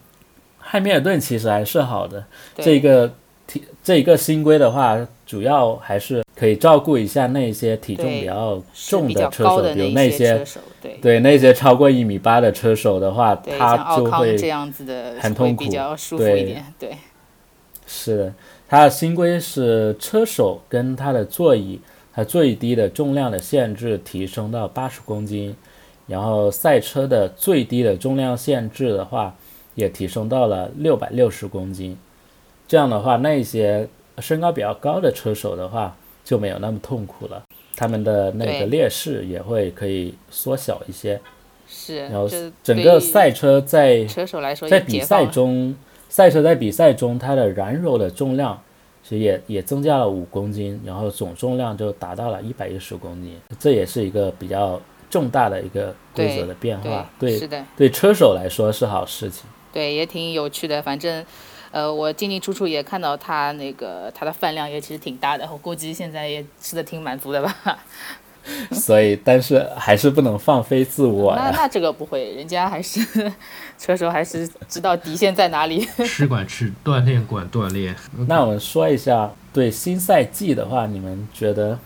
[0.57, 2.25] 汉密尔顿其实还是好的。
[2.55, 3.13] 这个
[3.45, 10.45] 体这一个新规的话，主要还是可以照顾一下那些体重比较重的车手，比如那些
[10.81, 16.97] 对对那些超过一米八的车手的话，他就会这样子的很痛苦，比较舒服一点，对。
[17.87, 18.33] 是的，
[18.67, 21.79] 它的新规是车手跟他的座椅，
[22.11, 25.55] 它最低的重量的限制提升到八十公斤，
[26.07, 29.35] 然后赛车的最低的重量限制的话，
[29.75, 31.95] 也提升到了六百六十公斤。
[32.67, 35.95] 这样的话，那些身高比较高的车手的话
[36.25, 37.41] 就没有那么痛苦了，
[37.77, 41.17] 他们的那个劣势也会可以缩小一些。
[41.65, 42.27] 是，然后
[42.61, 45.73] 整个赛车在车手来说在比赛中。
[46.07, 48.57] 赛车在比赛中，它的燃油的重量
[49.03, 57.09] 其实也也增加了五公斤，然后总重量就达到了一百一十公斤，这也是一个比较重大的一个规则的变化。
[57.19, 59.43] 对，是的，对车手来说是好事情。
[59.73, 60.81] 对，也挺有趣的。
[60.81, 61.25] 反正，
[61.75, 67.53] 呃，我进进出出也看到他那个他的饭量也其实挺大的，我估计现在也吃的挺满足的吧。
[68.71, 73.01] 所以，但是还是不能放飞自我那那这个不会，人家还是
[73.77, 75.85] 车手，还是知道底线在哪里。
[76.07, 77.93] 吃管吃，锻炼管锻炼。
[78.29, 81.77] 那我们说一下，对新赛季的话，你们觉得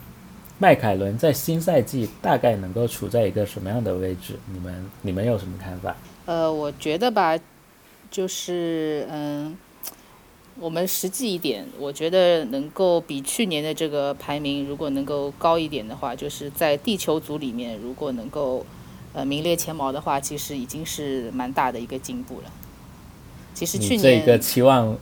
[0.59, 4.37] 迈凯伦在新赛季大概能够处在一个什么样的位置？
[4.53, 5.95] 你们你们有什么看法？
[6.27, 7.35] 呃，我觉得吧，
[8.11, 9.57] 就是嗯。
[10.59, 18.65] 我们实际一点，我觉得能够比去年的这个排名，如果能够高一点的话，就是在地球组里面，如果能够
[19.13, 22.51] 呃名列前茅的话，其实已经是蛮大的一个进步了。
[23.53, 24.97] 其实去年这个期望，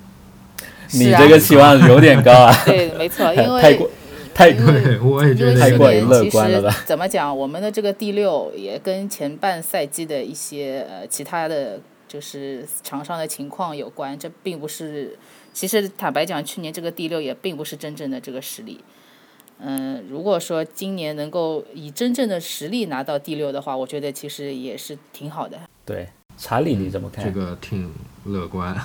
[0.92, 2.54] 你这个期望有点高啊。
[2.64, 3.88] 对，没错， 因为
[4.34, 11.80] 太对，我也觉得太过于乐观了吧年其实怎么讲，我们的这个第六也跟前半赛季的一些呃其他的
[12.16, 15.18] 就是场上的情况有关，这并不是。
[15.52, 18.80] 其实坦白讲，去年这个第六也并不是真正的这个实力。
[19.58, 25.60] 嗯，如果说今年能够以真正的实力拿到第六的话，我觉得其实也是挺好的。
[25.84, 26.08] 对，
[26.38, 27.22] 查理你怎么看？
[27.22, 27.92] 这个挺
[28.24, 28.74] 乐观。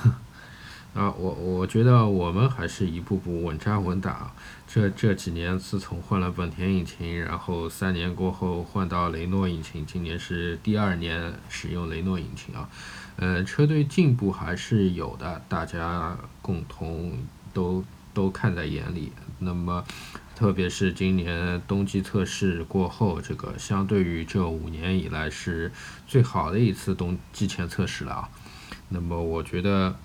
[0.94, 4.34] 啊，我我觉得我们还是一步步稳扎稳打。
[4.68, 12.70] 这这几年，自从换了本田引擎，然后三年过后换到雷诺引擎，今年是第二年使用雷诺引擎啊。
[13.18, 17.14] 呃，车队进步还是有的，大家共同
[17.54, 17.84] 都
[18.14, 19.12] 都看在眼里。
[19.40, 19.84] 那么，
[20.36, 25.72] 特别是今年冬季测试过后，这个相对于这五年以来是
[26.08, 28.30] 最好的一次冬季前测试了啊。
[28.90, 29.96] 那么，我觉得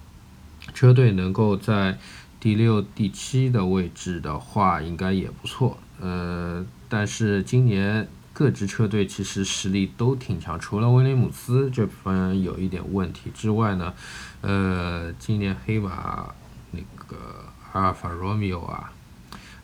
[0.74, 1.98] 车队能够在
[2.38, 5.78] 第六、第七的位置的话，应该也不错。
[6.00, 8.06] 呃，但是今年
[8.38, 13.94] 各支车队其实实力都挺强，除了威廉姆斯这方有一点问题之外呢，
[14.42, 16.34] 呃，今年黑马
[16.72, 17.16] 那个
[17.72, 18.92] 阿尔法罗密欧啊，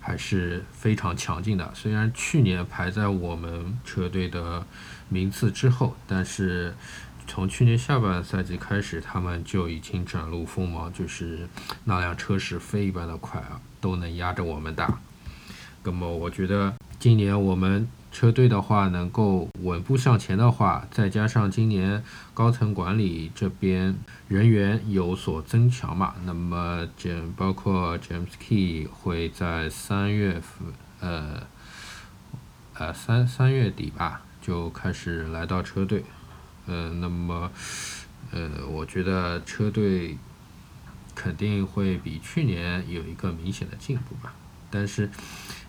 [0.01, 1.71] 还是非常强劲的。
[1.75, 4.67] 虽然去年排在我们车队的
[5.11, 6.75] 名次之后，但是。
[7.25, 11.47] 从去年下半赛季开始，他们就已经展露锋芒，就是
[11.85, 14.99] 那辆车是飞一般的快啊，都能压着我们打。
[15.85, 22.05] 那么我觉得今年我们车队的话，能够稳步向前的话，再加上今年
[22.35, 23.99] 高层管理这边
[24.29, 30.69] 人员有所增强嘛，那么这包括 James Key 会在三月份，
[31.01, 31.43] 呃，
[32.75, 36.05] 呃三三月底吧，就开始来到车队。
[36.67, 37.51] 呃，那么，
[38.31, 40.17] 呃，我觉得车队
[41.15, 44.33] 肯定会比去年有一个明显的进步吧。
[44.71, 45.11] 但是，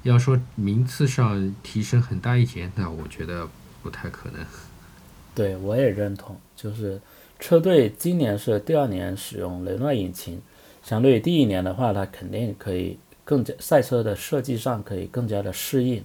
[0.03, 3.47] 要说名次上提升很大一截，那我觉得
[3.81, 4.45] 不太可能。
[5.35, 6.37] 对，我也认同。
[6.55, 7.01] 就是
[7.39, 10.39] 车队今年是第二年使用雷诺引擎，
[10.83, 16.03] 相对于第一年的话，它肯定可以更加赛车的设计上可以更加的适应。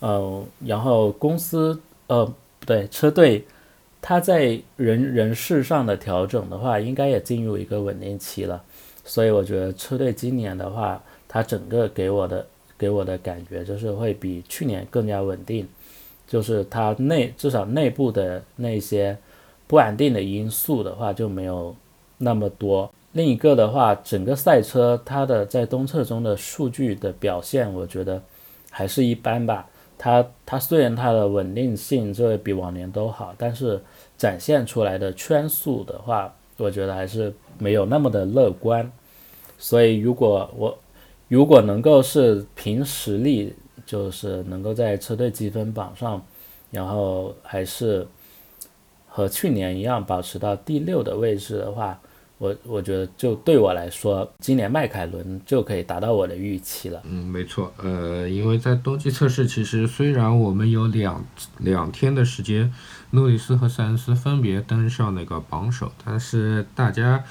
[0.00, 3.44] 呃，然后公司呃不对，车队。
[4.06, 8.62] 它在人人事上的调整的话，应该也进入一个稳定期了，
[9.02, 12.46] 所以我觉得车队今年的话，它整个给我的
[12.78, 15.66] 给我的感觉就是会比去年更加稳定，
[16.26, 19.16] 就是它内至少内部的那些
[19.66, 21.74] 不安定的因素的话就没有
[22.18, 22.92] 那么多。
[23.12, 28.22] 另一个的话，整个赛车它的在东侧中的数据的表现，我觉得
[28.70, 29.68] 还是一般吧。
[29.96, 33.80] 它它虽然它的稳定性就会比往年都好，但是。
[34.16, 38.90] 展现出来的圈速的话，我觉得还是没有那么的乐观。
[39.58, 40.78] 所以，如果我
[41.34, 43.52] 如果能够是凭实力，
[43.84, 46.24] 就是能够在车队积分榜上，
[46.70, 48.06] 然后还是
[49.08, 51.98] 和去年一样保持到第六的位置的话，
[52.38, 57.02] 我我觉得就对我来说，今年迈凯伦就可以达到我的预期了。
[57.04, 57.72] 嗯，没错。
[57.82, 61.26] 呃，因为在冬季测试，其实虽然我们有两
[61.58, 62.72] 两天的时间。
[63.10, 67.24] 诺里斯和塞恩斯分别登上那个榜首，但是大家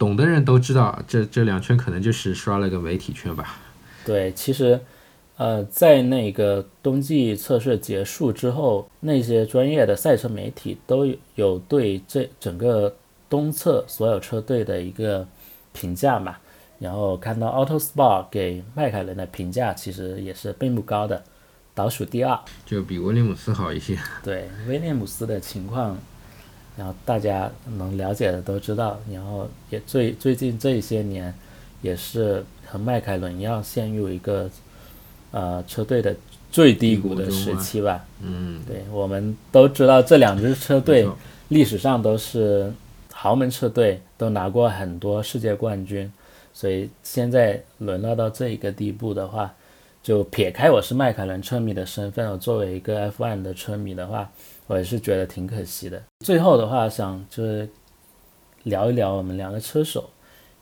[0.00, 3.58] 懂的人都知道，这这两圈可能就是刷了个媒体圈吧。
[4.02, 4.80] 对，其实，
[5.36, 12.96] 呃，在那个冬季测试结束之后，那些专业的赛车媒体都有对这整个
[13.28, 15.28] 东侧所有车队的一个
[15.74, 16.38] 评价嘛。
[16.78, 21.22] 然后看到 Autosport 给迈凯伦的评价其实也是并不高的。
[21.74, 23.98] 倒数第二，就比威廉姆斯好一些。
[24.24, 25.98] 对威廉姆斯的情况，
[26.80, 28.98] 然后大家能了解的都知道。
[29.12, 31.34] 然后也最最近这些年，
[31.82, 34.48] 也是和迈凯伦一样陷入一个
[35.30, 36.16] 呃车队的
[36.50, 38.02] 最低谷的时期吧。
[38.22, 41.06] 嗯，对，我们都知道这两支车队
[41.48, 42.72] 历史上都是
[43.12, 46.10] 豪门车队，都拿过很多世界冠军，
[46.54, 49.52] 所以现在沦落到这一个地步的话。
[50.02, 54.32] 就撇开我是迈凯伦车迷的身份，我作为一个 F1 的车迷的话，
[54.70, 56.00] 我也是觉得挺可惜的。
[56.20, 57.68] 最后的话，想就是
[58.62, 60.08] 聊一聊我们两个车手，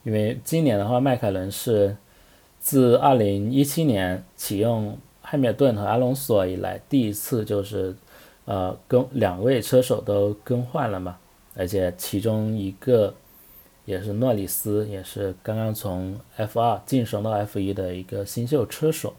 [0.02, 1.94] 因为今年的话，迈凯伦是
[2.58, 7.94] 自2017年启用汉密尔顿和阿隆索以来，第一次就是
[8.46, 11.18] 呃跟两位车手都更换了嘛，
[11.54, 13.14] 而且其中一个。
[13.84, 19.14] 也是诺里斯，也是刚刚从 F 二晋升到 F 一的一个新秀车手。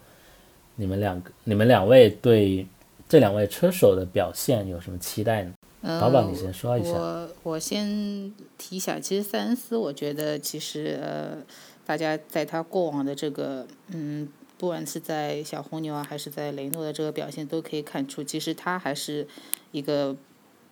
[0.75, 2.67] 你们两个，你们两位对
[3.09, 5.53] 这两位车手的表现有什么期待呢？
[5.81, 6.91] 宝宝，你先说一下。
[6.91, 11.39] 我我先提一下，其实塞恩斯，我觉得其实呃，
[11.87, 14.29] 大家在他过往的这个嗯
[14.59, 19.27] 不管是在小红牛啊，还是在雷诺的这个表现，都可以看出，其实他还是
[19.71, 20.15] 一个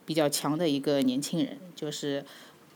[0.05, 1.57] 比较强的一个年轻人。
[1.75, 2.23] 就是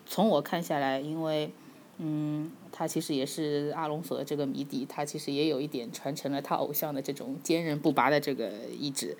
[0.08, 1.52] 从我看下来，因为
[2.00, 9.16] 嗯，他其实也是阿隆索的这个谜底，他其实也有一点传承了他偶像的这种坚韧不拔的这个意志。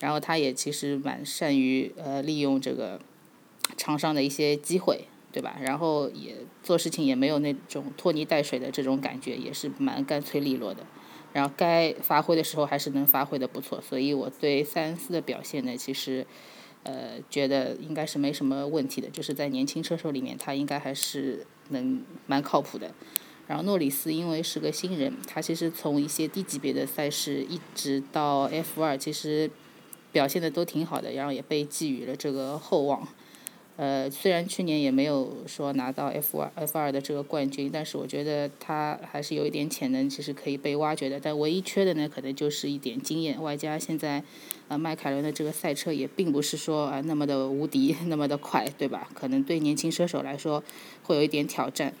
[0.00, 3.00] 然后他也其实蛮善于呃利用这个
[3.76, 5.56] 场上的一些机会，对吧？
[5.60, 10.86] 然后也做事情也没有那种拖泥带水的这种感觉，也是蛮干脆利落的。
[11.32, 16.26] 然后该发挥的时候还是能发挥的不错，所以我对塞恩斯的表现呢，其实，
[16.82, 22.94] 呃，觉得应该是没什么问题的，就是在年轻车手里面，他应该还是能蛮靠谱的。
[23.46, 29.50] 然后诺里斯因为是个新人，他其实从一些低级别的赛事一直到 F 二，其实
[30.16, 33.06] 表现的都挺好的，然后也被寄予了这个厚望。
[33.76, 41.20] 呃，虽然去年也没有说拿到 F 二 F 二的这个冠军，但是我觉得他还是有一点潜能，其实可以被挖掘的。
[41.20, 44.24] 但唯一缺的呢，可能就是一点经验，外加现在，
[44.68, 49.10] 呃，迈凯伦的这个赛车也并不是说啊那么的无敌，那么的快， 对吧？
[49.12, 50.64] 可能对年轻车手来说
[51.02, 51.92] 会有一点挑战。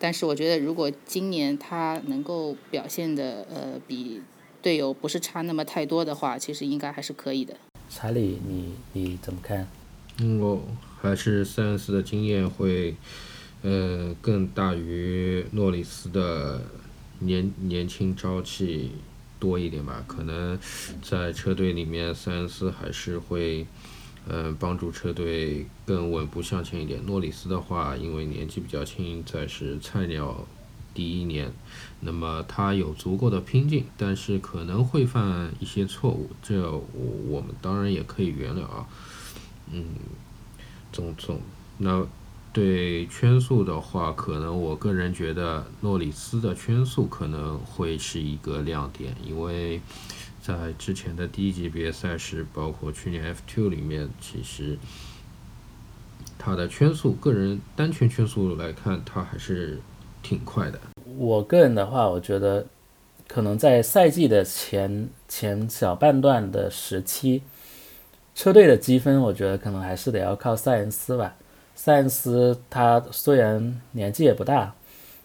[0.00, 4.20] 但是我觉得，如果今年他能够表现的呃比
[4.62, 7.56] 队友不是差那么太多的话，其实应该还是可以的。
[7.88, 9.66] 查理，你你怎么看？
[10.18, 10.62] 嗯，我
[11.00, 12.94] 还是塞恩斯的经验会，
[13.62, 16.62] 呃，更大于诺里斯的
[17.20, 18.92] 年年轻朝气
[19.38, 20.04] 多一点吧。
[20.06, 20.58] 可能
[21.02, 23.66] 在车队里面，塞恩斯还是会，
[24.28, 27.04] 嗯，帮助车队更稳步向前一点。
[27.06, 30.46] 诺里斯的话，因为年纪比较轻，再是菜鸟
[30.92, 31.52] 第一年，
[32.00, 36.82] 那么他有足够的拼劲，但是可能会犯一些错误，这我
[37.28, 38.86] 我们当然也可以原谅啊。
[39.72, 39.84] 嗯，
[40.92, 41.40] 总总
[41.78, 42.06] 那
[42.52, 49.80] 对圈速的话，可能我个人觉得诺里斯的圈速可能会是一个亮点，因为
[50.42, 54.76] 在之前的低级别赛事，包括去年 F2 里面，其实
[56.36, 59.80] 他的圈速，个人单圈圈速来看，他还是
[60.22, 60.78] 挺快的。
[61.18, 62.64] 我个人的话，我觉得
[63.28, 67.42] 可能在赛季的前前小半段的时期。
[68.32, 71.36] 车队的积分，我觉得可能还是得要靠塞恩斯吧。
[71.74, 74.72] 塞恩斯他虽然年纪也不大，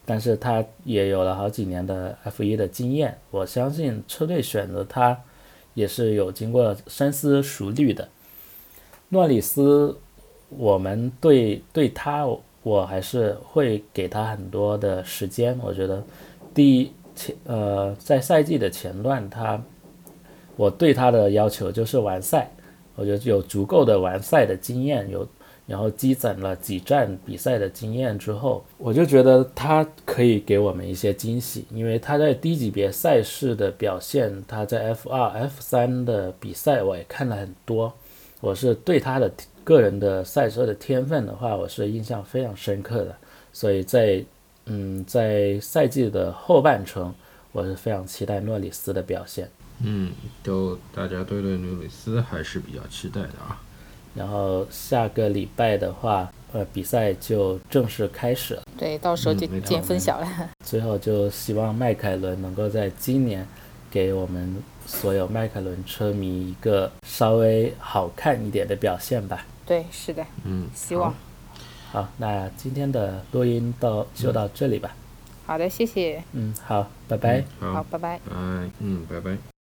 [0.04, 3.18] 但是他也有了好几年的 F1 的经验。
[3.30, 5.18] 我相信车队选择他
[5.74, 8.08] 也是有经过深思熟虑的。
[9.10, 9.96] 诺里斯，
[10.50, 12.26] 我们对对他，
[12.66, 15.56] 我还是会给他很多的时间。
[15.62, 16.02] 我觉得
[16.52, 19.62] 第一前呃，在赛季的前段，他
[20.56, 22.50] 我对他的要求就是完赛。
[22.96, 25.24] 我觉得有足够的完赛的经验，有
[25.64, 31.66] 然后积攒了几站比赛的经验之后，我就觉得他可以给我们一些惊喜。
[31.72, 37.92] 因为他在低级别赛事的表现，他在 F 二、F 三的比赛我也看了很多。
[38.40, 39.30] 我是对他的
[39.66, 43.16] 个人的赛车的天分的话，我是印象非常深刻的。
[43.52, 44.24] 所以在
[44.66, 47.12] 嗯在赛季的后半程，
[47.50, 49.50] 我是非常期待诺里斯的表现。
[49.82, 50.12] 嗯，
[50.44, 53.60] 都大家对对努里斯还是比较期待的啊。
[54.14, 58.62] 然后下个礼拜的话，呃，比赛就正式开始了。
[58.78, 60.26] 对，到时候就见分晓了。
[60.64, 63.44] 最后就希望迈凯伦能够在今年
[63.90, 64.56] 给我们
[64.86, 69.44] 所有迈凯伦车迷一个稍微好看一点的表现吧。
[69.66, 70.24] 对，是的。
[70.44, 71.12] 嗯，希望。
[71.92, 74.94] 好，那今天的录音到就到这里吧。
[75.46, 76.22] 好的，谢谢。
[76.32, 77.44] 嗯，好，拜拜。
[77.60, 78.18] 好，拜拜。
[78.18, 79.55] 拜，嗯，拜拜。